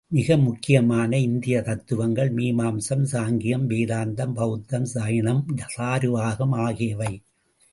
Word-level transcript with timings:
மிக 0.07 0.37
முக்கியமான 0.37 1.17
இந்திய 1.17 1.61
தத்துவங்கள், 1.61 2.33
மீமாம்சம், 2.33 3.05
சாங்கியம், 3.11 3.67
வேதாந்தம், 3.67 4.33
பெளத்தம் 4.33 4.87
ஜைனம் 4.93 5.43
சாரு 5.77 6.07
வாகம் 6.07 6.51
ஆகியவை. 6.51 7.23